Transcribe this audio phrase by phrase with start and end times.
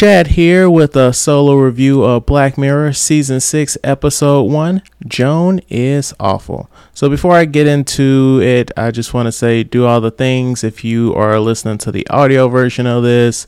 [0.00, 6.14] Chad here with a solo review of Black Mirror Season 6, Episode 1 Joan is
[6.18, 6.70] Awful.
[6.94, 10.64] So, before I get into it, I just want to say do all the things.
[10.64, 13.46] If you are listening to the audio version of this,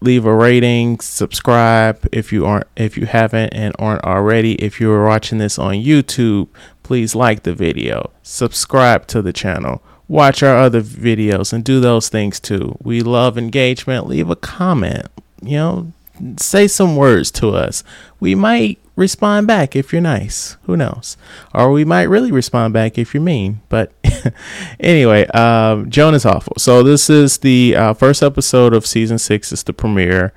[0.00, 4.54] leave a rating, subscribe if you aren't if you haven't and aren't already.
[4.54, 6.48] If you are watching this on YouTube,
[6.82, 12.08] please like the video, subscribe to the channel watch our other videos and do those
[12.08, 12.76] things too.
[12.82, 14.06] We love engagement.
[14.06, 15.06] Leave a comment,
[15.42, 15.92] you know,
[16.38, 17.84] say some words to us.
[18.20, 20.56] We might respond back if you're nice.
[20.64, 21.16] Who knows?
[21.54, 23.60] Or we might really respond back if you're mean.
[23.68, 23.92] But
[24.80, 26.54] anyway, um, Joan is awful.
[26.58, 29.52] So this is the uh, first episode of season six.
[29.52, 30.32] It's the premiere.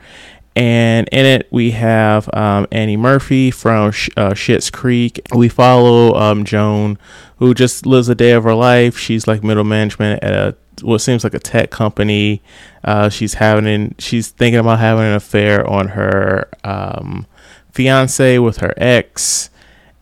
[0.55, 4.35] And in it, we have um, Annie Murphy from Sh- uh,
[4.71, 5.21] Creek.
[5.33, 6.97] We follow um, Joan,
[7.37, 8.97] who just lives a day of her life.
[8.97, 12.41] She's like middle management at a what seems like a tech company.
[12.83, 17.25] Uh, she's having she's thinking about having an affair on her um,
[17.71, 19.49] fiance with her ex,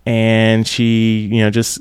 [0.05, 1.79] and she you know just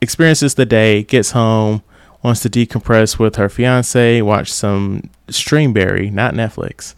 [0.00, 1.82] experiences the day, gets home,
[2.22, 6.94] wants to decompress with her fiance, watch some Streamberry, not Netflix,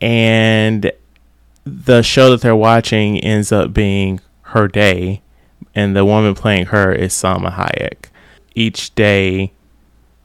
[0.00, 0.90] and
[1.64, 5.22] the show that they're watching ends up being her day,
[5.74, 8.06] and the woman playing her is Salma Hayek.
[8.54, 9.52] Each day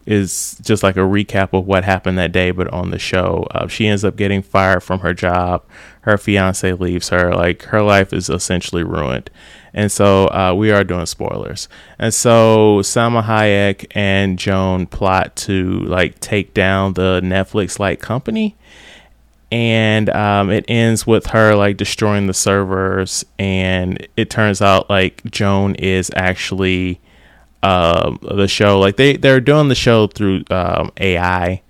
[0.06, 3.66] is just like a recap of what happened that day, but on the show, uh,
[3.68, 5.64] she ends up getting fired from her job.
[6.02, 7.32] Her fiance leaves her.
[7.34, 9.30] Like her life is essentially ruined.
[9.74, 11.68] And so uh, we are doing spoilers.
[11.98, 18.56] And so Salma Hayek and Joan plot to like take down the Netflix like company.
[19.50, 23.24] And um, it ends with her like destroying the servers.
[23.38, 27.00] And it turns out like Joan is actually
[27.62, 28.78] um, the show.
[28.78, 31.62] Like they they're doing the show through um, AI,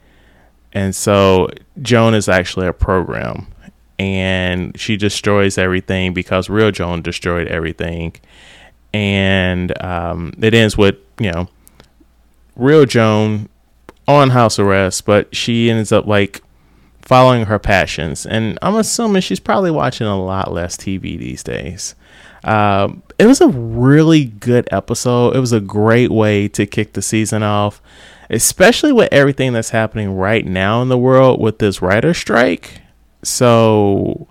[0.73, 1.49] and so
[1.81, 3.47] Joan is actually a program,
[3.99, 8.15] and she destroys everything because real Joan destroyed everything,
[8.93, 11.49] and um, it ends with you know
[12.57, 13.49] real Joan
[14.09, 16.43] on house arrest, but she ends up like
[17.03, 21.95] following her passions, and I'm assuming she's probably watching a lot less TV these days.
[22.45, 25.37] Um, it was a really good episode.
[25.37, 27.81] It was a great way to kick the season off,
[28.31, 32.81] especially with everything that's happening right now in the world with this writer strike.
[33.23, 34.27] So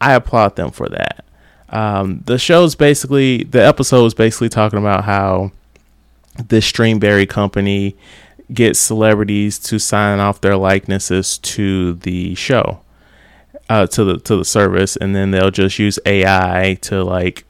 [0.00, 1.24] I applaud them for that.
[1.70, 5.52] Um, the show's basically, the episode is basically talking about how
[6.48, 7.96] this Streamberry company
[8.52, 12.80] gets celebrities to sign off their likenesses to the show
[13.70, 17.44] uh, to the to the service, and then they'll just use AI to like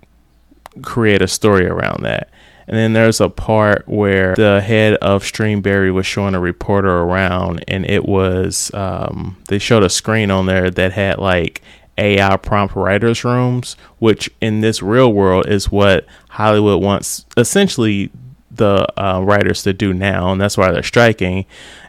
[0.83, 2.31] create a story around that.
[2.69, 7.65] And then there's a part where the head of Streamberry was showing a reporter around,
[7.67, 11.63] and it was um, they showed a screen on there that had like
[11.97, 18.11] AI prompt writers rooms, which in this real world is what Hollywood wants essentially
[18.51, 21.47] the uh, writers to do now, and that's why they're striking.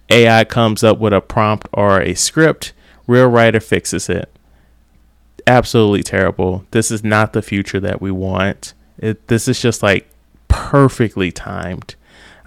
[0.10, 2.72] AI comes up with a prompt or a script
[3.12, 4.30] Real writer fixes it.
[5.46, 6.66] Absolutely terrible.
[6.72, 8.74] This is not the future that we want.
[8.98, 10.10] It, this is just like
[10.48, 11.96] perfectly timed.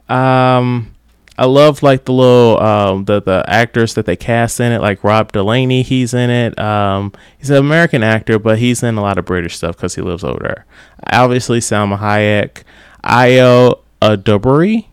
[0.08, 0.94] Um,
[1.36, 5.04] I love like the little um, the the actors that they cast in it, like
[5.04, 5.82] Rob Delaney.
[5.82, 6.58] He's in it.
[6.58, 10.00] Um, he's an American actor, but he's in a lot of British stuff because he
[10.00, 10.66] lives over there.
[11.12, 12.62] Obviously, Salma Hayek,
[13.02, 14.86] Ayo Edebiri.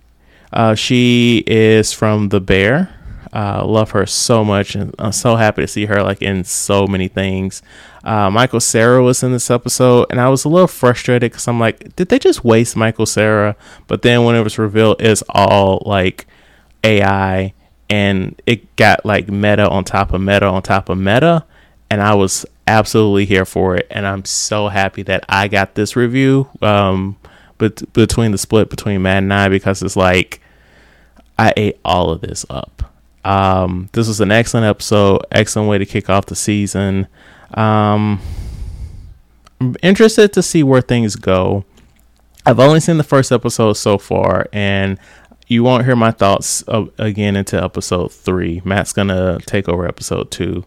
[0.52, 2.94] Uh, she is from The Bear.
[3.34, 6.86] Uh, love her so much, and I'm so happy to see her like in so
[6.86, 7.62] many things.
[8.04, 11.60] Uh, Michael Cera was in this episode, and I was a little frustrated because I'm
[11.60, 13.56] like, did they just waste Michael Cera?
[13.88, 16.28] But then when it was revealed, it's all like
[16.84, 17.54] AI,
[17.90, 21.46] and it got like meta on top of meta on top of meta,
[21.90, 25.96] and I was absolutely here for it, and I'm so happy that I got this
[25.96, 26.50] review.
[26.62, 27.18] Um,
[27.58, 30.42] but between the split between Matt and I, because it's like
[31.38, 32.91] I ate all of this up.
[33.24, 37.08] Um, this was an excellent episode, excellent way to kick off the season.
[37.54, 38.20] Um,
[39.60, 41.66] I'm interested to see where things go.
[42.46, 44.98] I've only seen the first episode so far, and
[45.48, 46.64] you won't hear my thoughts
[46.98, 48.62] again until episode three.
[48.66, 50.66] Matt's gonna take over episode two,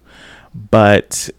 [0.54, 1.30] but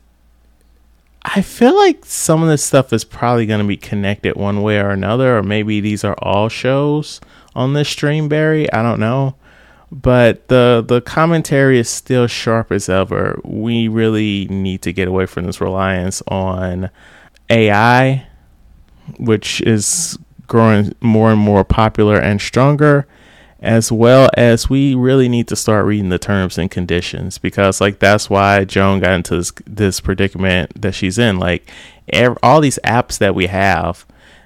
[1.23, 4.89] I feel like some of this stuff is probably gonna be connected one way or
[4.89, 7.21] another, or maybe these are all shows
[7.55, 8.67] on this Streamberry.
[8.73, 9.35] I don't know
[10.01, 13.39] but the the commentary is still sharp as ever.
[13.45, 16.89] We really need to get away from this reliance on
[17.49, 18.27] AI,
[19.17, 23.07] which is growing more and more popular and stronger,
[23.61, 27.99] as well as we really need to start reading the terms and conditions because like
[27.99, 31.71] that's why Joan got into this this predicament that she's in like
[32.09, 34.05] every, all these apps that we have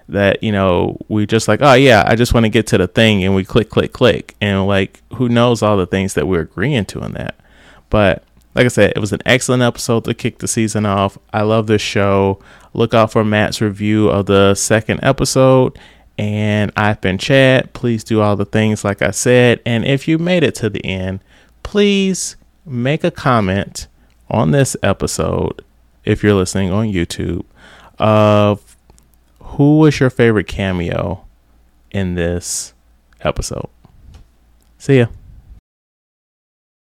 [0.09, 2.88] that you know we just like oh yeah I just want to get to the
[2.88, 6.41] thing and we click click click and like who knows all the things that we're
[6.41, 7.35] agreeing to in that
[7.89, 8.23] but
[8.56, 11.17] like I said, it was an excellent episode to kick the season off.
[11.31, 12.39] I love this show.
[12.73, 15.77] Look out for Matt's review of the second episode.
[16.17, 17.71] And I've been Chad.
[17.73, 19.61] Please do all the things like I said.
[19.65, 21.21] And if you made it to the end,
[21.63, 22.35] please
[22.65, 23.88] make a comment
[24.29, 25.63] on this episode
[26.03, 27.45] if you're listening on YouTube
[27.97, 28.69] of
[29.59, 31.25] who was your favorite cameo
[31.91, 32.73] in this
[33.19, 33.67] episode.
[34.77, 35.07] See ya.